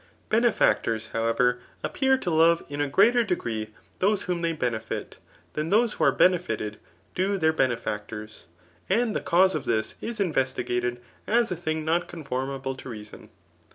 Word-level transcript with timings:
Benefactors, 0.29 1.09
however, 1.13 1.59
appear 1.83 2.17
to 2.17 2.31
love 2.31 2.65
in 2.69 2.81
a 2.81 2.87
greater 2.87 3.23
degree 3.23 3.69
those 3.99 4.23
whom 4.23 4.41
they 4.41 4.51
benefit, 4.51 5.19
than 5.53 5.69
those 5.69 5.93
who 5.93 6.03
are 6.03 6.11
benefited 6.11 6.79
do 7.13 7.37
their 7.37 7.53
benefactors, 7.53 8.47
and 8.89 9.15
the 9.15 9.21
cause 9.21 9.53
of 9.53 9.65
this 9.65 9.93
is 10.01 10.19
investigated 10.19 10.99
as 11.27 11.51
a 11.51 11.55
thing 11.55 11.85
not 11.85 12.07
conformable 12.07 12.73
to 12.77 12.89
reason. 12.89 13.29